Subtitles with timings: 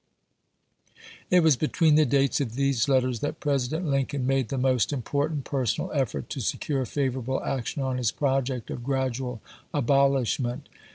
[1.29, 5.43] It was between the dates of these letters that President Lincoln made the most important
[5.43, 9.43] per sonal effort to secure favorable action on his project of gradual
[9.75, 10.69] abolishment.